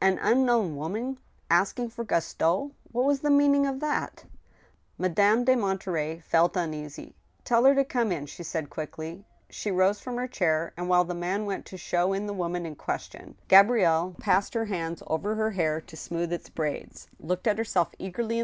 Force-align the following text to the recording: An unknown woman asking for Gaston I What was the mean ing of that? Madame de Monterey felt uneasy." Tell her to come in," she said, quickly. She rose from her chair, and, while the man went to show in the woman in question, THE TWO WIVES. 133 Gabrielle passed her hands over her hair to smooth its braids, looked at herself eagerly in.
An 0.00 0.20
unknown 0.22 0.76
woman 0.76 1.18
asking 1.50 1.88
for 1.88 2.04
Gaston 2.04 2.70
I 2.70 2.74
What 2.92 3.06
was 3.06 3.20
the 3.22 3.28
mean 3.32 3.56
ing 3.56 3.66
of 3.66 3.80
that? 3.80 4.24
Madame 4.98 5.42
de 5.42 5.56
Monterey 5.56 6.20
felt 6.20 6.56
uneasy." 6.56 7.16
Tell 7.44 7.64
her 7.64 7.74
to 7.74 7.84
come 7.84 8.12
in," 8.12 8.26
she 8.26 8.44
said, 8.44 8.70
quickly. 8.70 9.24
She 9.50 9.72
rose 9.72 9.98
from 9.98 10.14
her 10.16 10.28
chair, 10.28 10.72
and, 10.76 10.88
while 10.88 11.02
the 11.02 11.12
man 11.12 11.44
went 11.44 11.66
to 11.66 11.76
show 11.76 12.12
in 12.12 12.26
the 12.26 12.32
woman 12.32 12.64
in 12.66 12.76
question, 12.76 13.34
THE 13.48 13.56
TWO 13.56 13.56
WIVES. 13.56 13.70
133 13.84 13.84
Gabrielle 13.84 14.16
passed 14.20 14.54
her 14.54 14.66
hands 14.66 15.02
over 15.08 15.34
her 15.34 15.50
hair 15.50 15.80
to 15.80 15.96
smooth 15.96 16.32
its 16.32 16.48
braids, 16.48 17.08
looked 17.18 17.48
at 17.48 17.58
herself 17.58 17.92
eagerly 17.98 18.38
in. 18.38 18.42